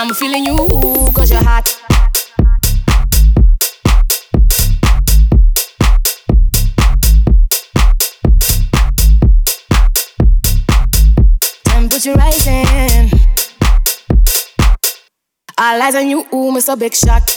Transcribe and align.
I'm 0.00 0.14
feeling 0.14 0.44
you, 0.44 0.56
cause 1.12 1.28
you're 1.28 1.42
hot. 1.42 1.66
Temperature 11.64 12.14
rising. 12.14 13.10
All 15.58 15.82
eyes 15.82 15.96
on 15.96 16.08
you, 16.08 16.24
Mr. 16.30 16.78
Big 16.78 16.94
Shot. 16.94 17.36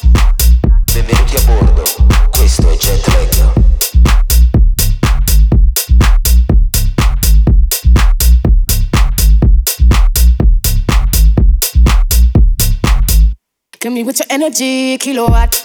Benvenuti 0.93 1.37
a 1.37 1.41
bordo, 1.45 1.83
questo 2.29 2.69
è 2.69 2.77
Jetlag. 2.77 3.90
Give 13.81 13.91
me 13.91 14.03
with 14.03 14.20
your 14.20 14.27
energy, 14.30 14.95
kilowatt. 14.99 15.59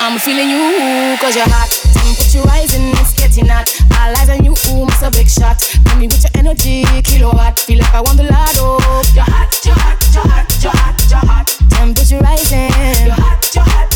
I'm 0.00 0.20
feeling 0.20 0.50
you, 0.50 1.16
cause 1.18 1.34
you're 1.34 1.44
hot. 1.48 1.68
Temperature 1.92 2.42
rising, 2.46 2.92
it's 2.92 3.14
getting 3.14 3.48
hot. 3.48 3.68
All 3.98 4.14
eyes 4.18 4.30
on 4.30 4.44
you, 4.44 4.52
it's 4.52 5.02
a 5.02 5.10
big 5.10 5.28
shot. 5.28 5.58
Give 5.84 5.98
me 5.98 6.06
with 6.06 6.22
your 6.22 6.30
energy, 6.36 6.84
kilowatt. 7.02 7.58
Feel 7.58 7.80
like 7.80 7.92
I 7.92 8.00
won 8.02 8.16
the 8.16 8.22
lotto. 8.22 8.78
You're 9.16 9.24
hot, 9.24 9.50
you're 9.64 9.74
hot, 9.74 9.98
you're 10.14 10.22
hot, 10.22 10.62
you're 10.62 10.70
hot, 10.70 11.10
you're 11.10 11.18
hot. 11.18 11.46
Temperature 11.70 12.20
rising. 12.20 12.70
You're 13.04 13.14
hot, 13.18 13.52
you're 13.52 13.64
hot, 13.64 13.87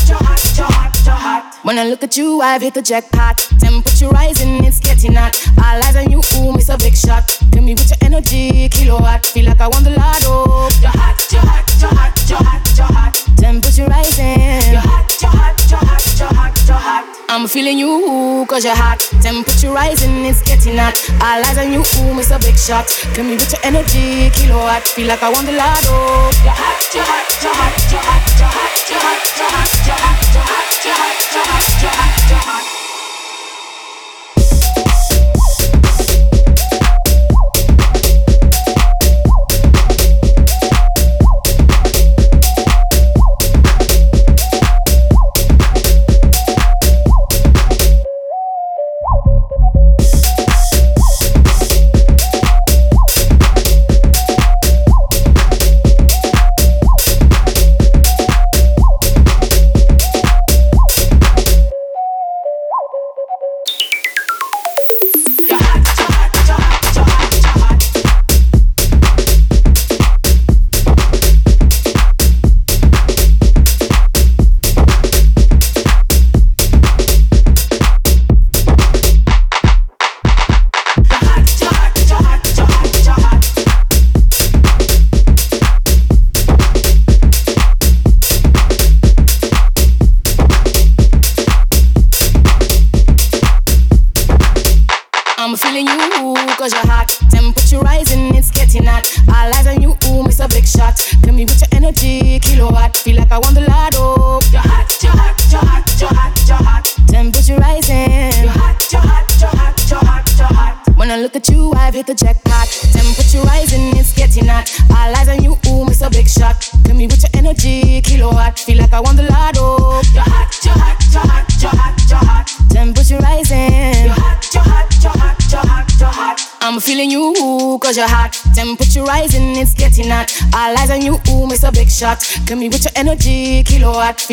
When 1.63 1.79
I 1.79 1.85
look 1.85 2.03
at 2.03 2.17
you, 2.17 2.41
I've 2.41 2.61
hit 2.61 2.73
the 2.73 2.81
jackpot. 2.81 3.37
Temperature 3.57 4.09
rising, 4.09 4.63
it's 4.65 4.81
getting 4.81 5.15
hot. 5.15 5.39
All 5.57 5.81
eyes 5.81 5.95
on 5.95 6.11
you, 6.11 6.19
ooh, 6.19 6.55
it's 6.55 6.67
a 6.67 6.77
big 6.77 6.95
shot. 6.95 7.23
Give 7.51 7.63
me 7.63 7.73
with 7.73 7.89
your 7.89 7.97
energy, 8.01 8.67
kilowatt. 8.67 9.25
Feel 9.25 9.45
like 9.45 9.61
I 9.61 9.69
won 9.69 9.83
the 9.83 9.91
lotto. 9.91 10.67
You're 10.83 10.91
hot, 10.91 11.23
you're 11.31 11.39
hot, 11.39 11.65
you're 11.79 11.89
hot, 11.89 12.29
you're 12.29 12.37
hot, 12.37 12.77
you're 12.77 12.85
hot. 12.85 13.15
Temperature 13.37 13.87
rising. 13.87 14.75
You're 14.75 14.83
hot, 14.83 15.07
you're 15.21 15.31
hot, 15.31 15.55
you're 15.71 15.79
hot, 15.79 16.19
you're 16.19 16.27
hot, 16.27 16.67
you're 16.67 16.75
hot. 16.75 17.05
I'm 17.29 17.47
feeling 17.47 17.79
you, 17.79 18.45
cause 18.49 18.65
you're 18.65 18.75
hot. 18.75 18.99
Temperature 19.21 19.71
rising, 19.71 20.25
it's 20.25 20.41
getting 20.43 20.75
hot. 20.75 20.99
All 21.23 21.39
eyes 21.47 21.57
on 21.57 21.71
you, 21.71 21.79
ooh, 21.79 22.19
it's 22.19 22.31
a 22.31 22.39
big 22.39 22.57
shot. 22.57 22.91
Give 23.15 23.25
me 23.25 23.33
with 23.39 23.51
your 23.51 23.63
energy, 23.63 24.29
kilowatt. 24.35 24.83
Feel 24.83 25.07
like 25.07 25.23
I 25.23 25.31
won 25.31 25.45
the 25.45 25.53
lotto. 25.53 26.27
You're 26.43 26.51
hot, 26.51 26.83
you're 26.93 27.07
hot, 27.07 27.31
you're 27.41 27.55
hot, 27.55 27.91
you're 27.91 28.03
hot, 28.03 28.39
you're 28.39 28.51
hot, 28.51 28.72
Dark, 28.85 29.01
dark, 29.37 29.71
dark, 29.85 30.19
dark, 30.33 30.83
dark, 30.83 31.31
dark, 31.31 31.81
dark, 31.81 32.43
dark. 32.45 32.82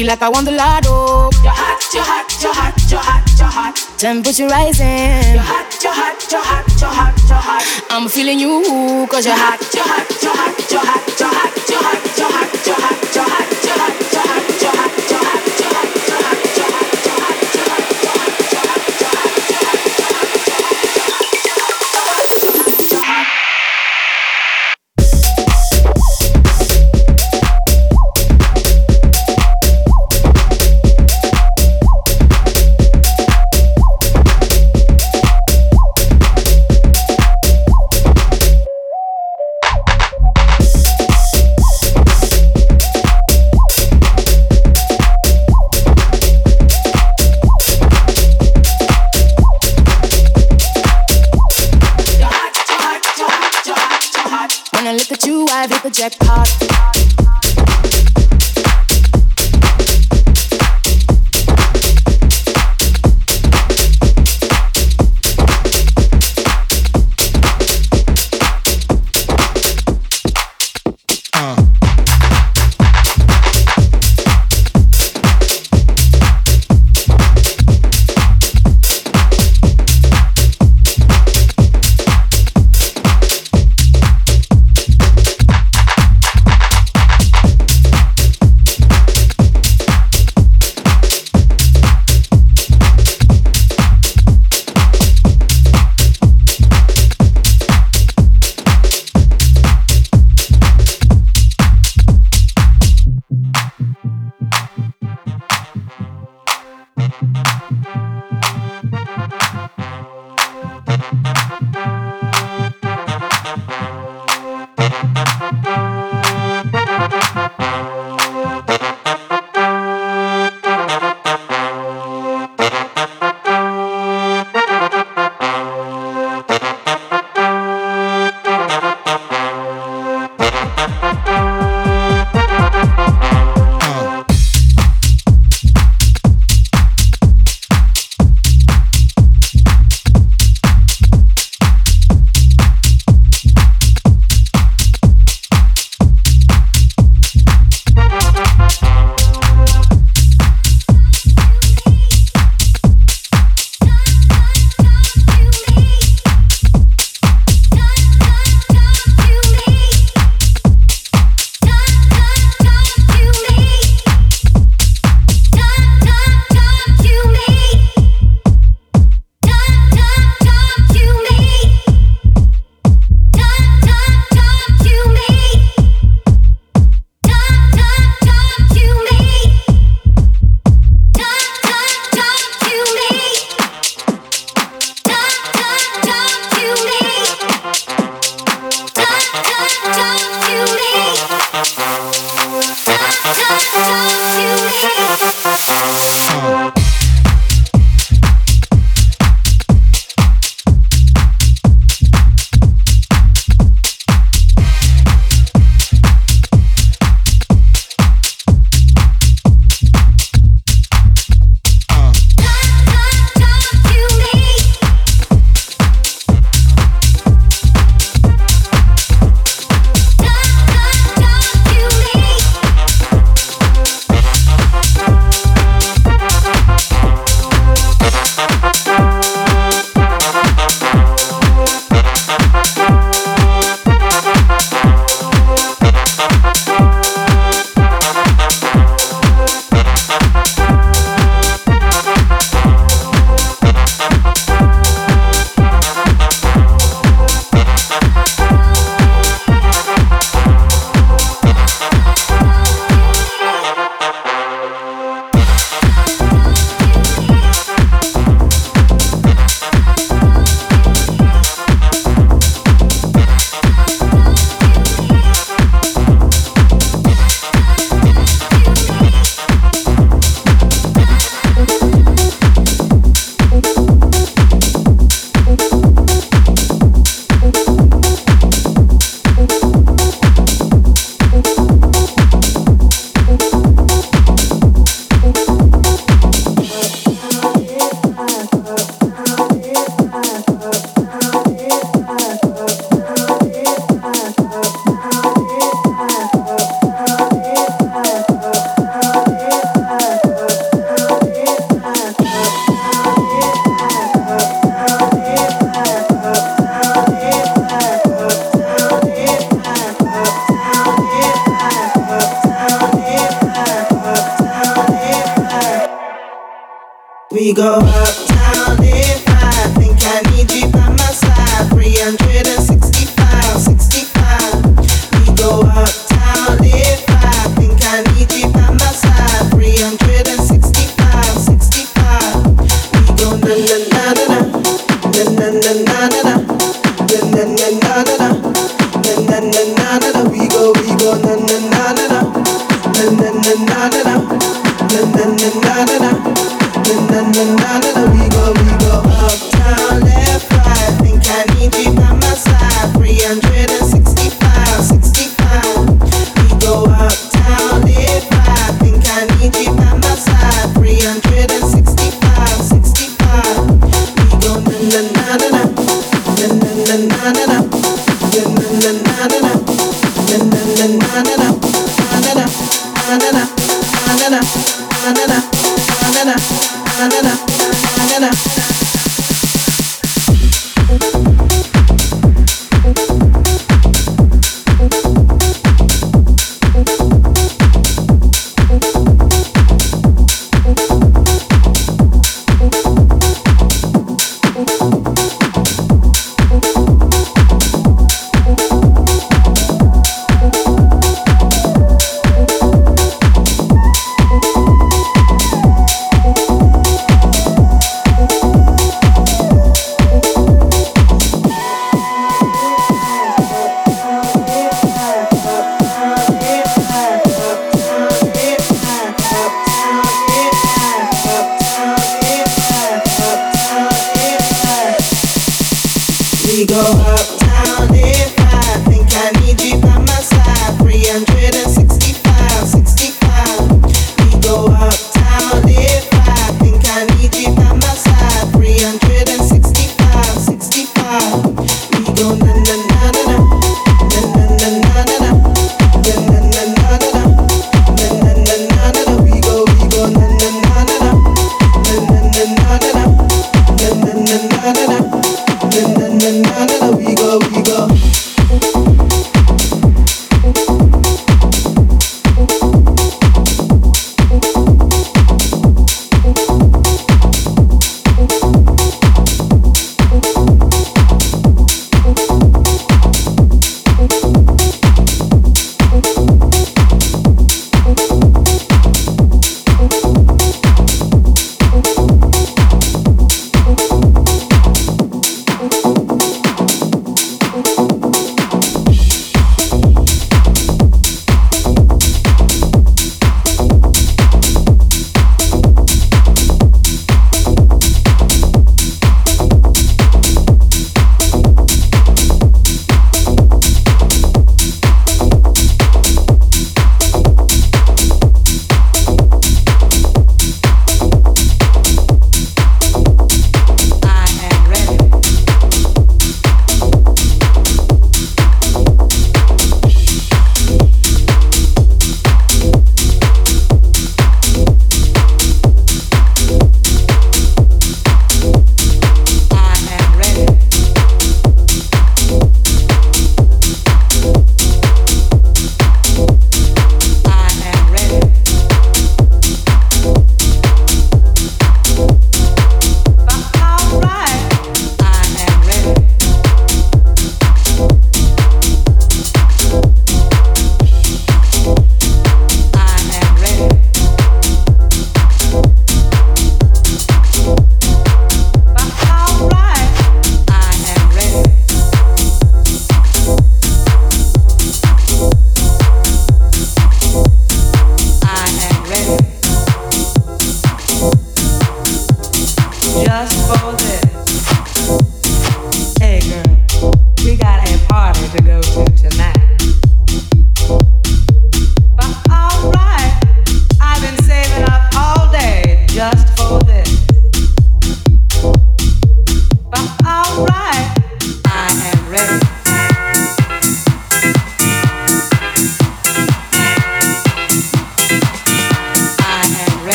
Feel 0.00 0.06
like 0.06 0.22
I 0.22 0.30
want 0.30 0.46
the 0.46 0.52
lotto. 0.52 1.28
You're 1.44 1.52
hot, 1.52 1.92
you're 1.92 2.02
hot, 2.02 2.32
you're 2.40 2.54
hot, 2.54 2.90
you're 2.90 2.98
hot, 2.98 3.28
you're 3.36 3.46
hot. 3.46 3.76
Temperature 3.98 4.48
rising. 4.48 4.69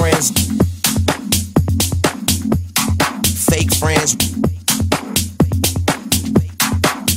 friends, 0.00 0.30
fake 3.50 3.70
friends, 3.74 4.16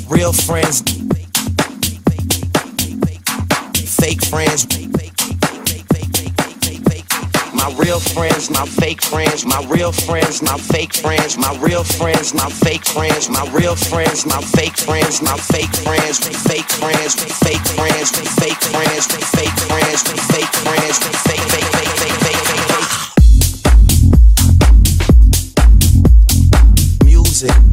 real 0.10 0.34
friends, 0.34 0.82
fake 3.88 4.22
friends. 4.26 4.68
My 7.54 7.74
real 7.78 8.02
friends, 8.02 8.50
my 8.50 8.66
fake 8.66 9.02
friends, 9.02 9.46
my 9.46 9.66
real 9.70 9.94
friends, 9.94 10.42
my 10.42 10.58
fake 10.58 10.94
friends, 10.94 11.38
my 11.38 11.58
real 11.62 11.86
friends, 11.86 12.34
my 12.34 12.50
fake 12.50 12.84
friends, 12.86 13.30
my 13.30 13.50
real 13.54 13.76
friends, 13.78 14.26
my 14.26 14.42
fake 14.42 14.76
friends, 14.76 15.22
my 15.22 15.38
fake 15.38 15.72
friends, 15.72 16.20
fake 16.20 16.70
friends, 16.70 17.16
fake 17.16 17.62
friends, 17.80 18.12
fake 18.12 18.28
friends, 18.36 18.36
fake 18.36 18.60
friends, 18.60 19.08
fake 19.08 19.54
friends, 19.72 20.04
fake 20.04 20.54
friends, 20.66 21.00
fake 21.00 21.40
fake 21.40 21.72
fake 21.72 21.98
fake. 22.00 22.23
music. 27.44 27.73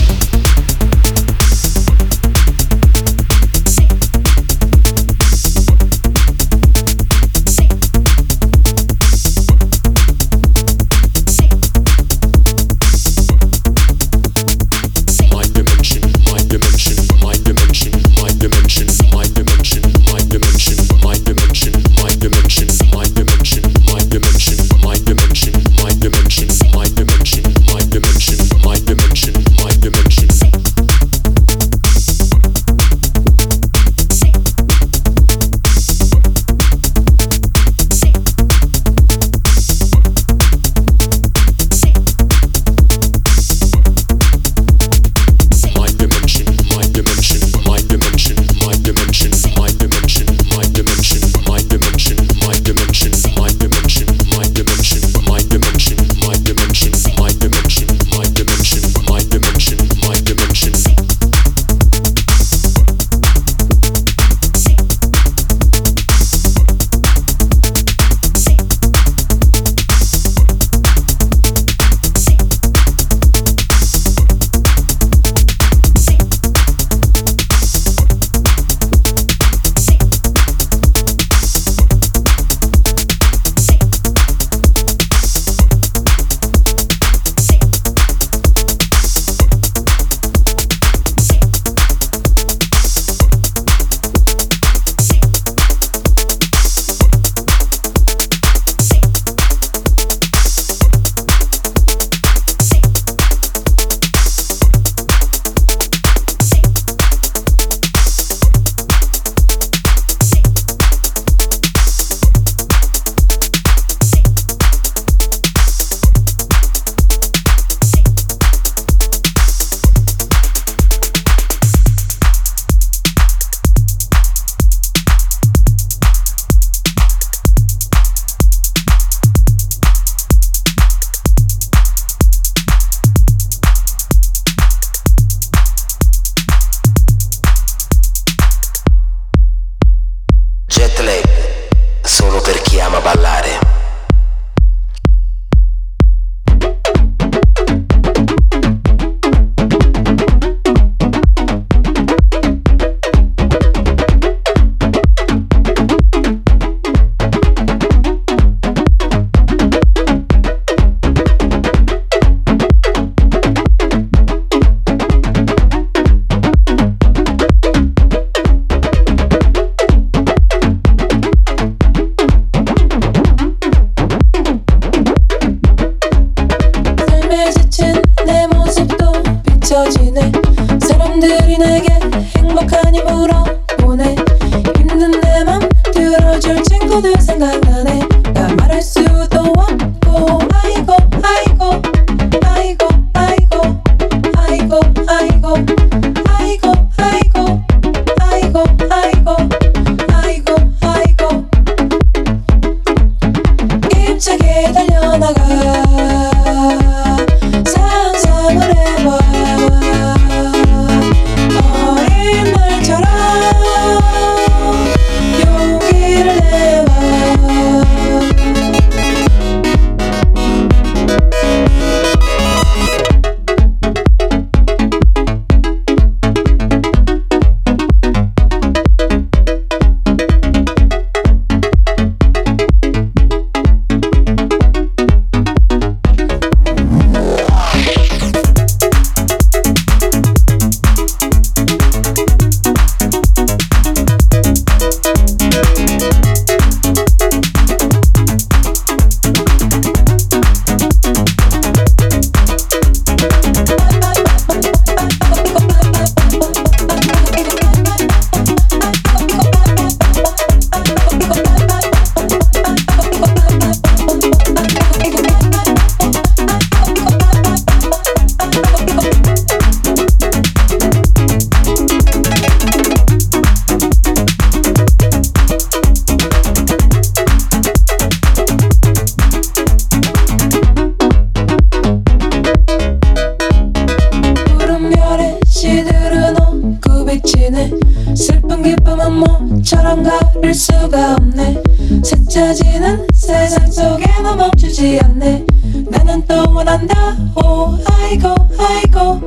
스쳐지는 292.71 293.07
세상 293.13 293.69
속에 293.69 294.05
너 294.23 294.35
멈추지 294.35 294.99
않네 295.03 295.45
나는 295.89 296.25
또 296.25 296.45
원한다 296.53 297.17
오 297.35 297.77
아이고 297.85 298.33
아이고 298.57 299.21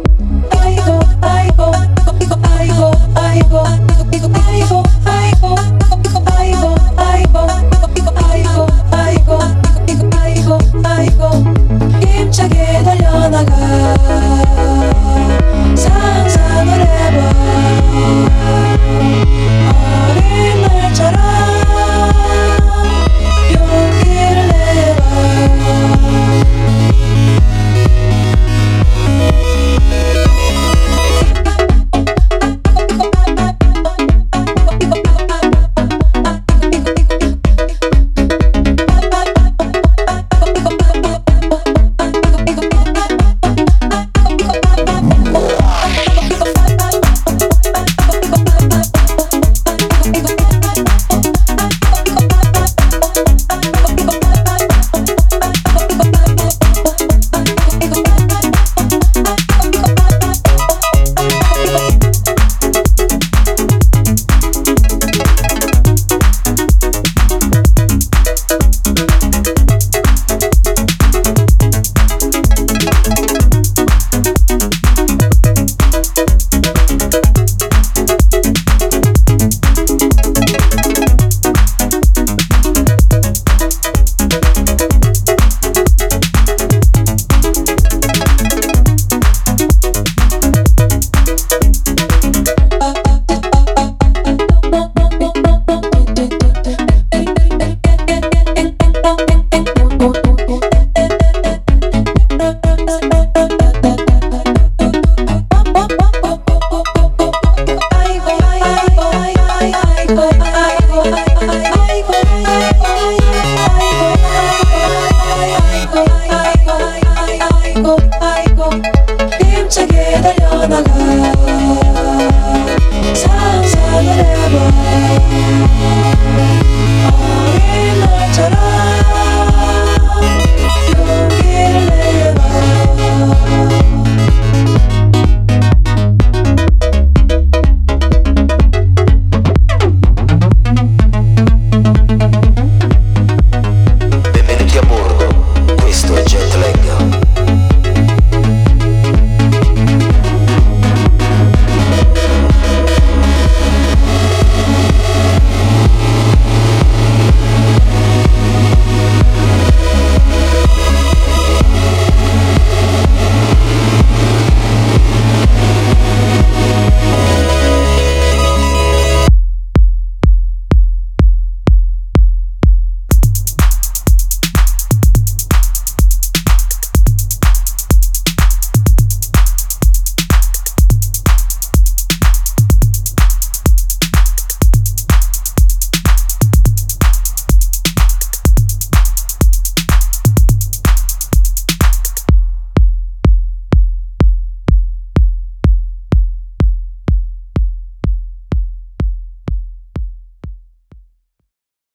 아이고 0.51 1.01
아이고 1.21 1.71
아이고 2.01 2.43
아이고 2.43 2.91
아이고 3.15 3.63
아이고 3.85 4.83
아이고 5.05 5.55
아이고 6.25 6.75
아이고 6.97 7.47
아이고 8.17 8.67
아이고 8.93 10.09
아이고 10.17 10.59
아이고 10.83 11.31
힘차게 12.01 12.83
달려나가 12.83 13.95